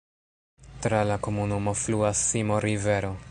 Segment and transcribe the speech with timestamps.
[0.85, 3.15] Tra la komunumo fluas Simo-rivero.